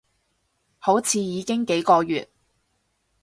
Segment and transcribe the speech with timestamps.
[0.79, 2.27] 好似已經幾個月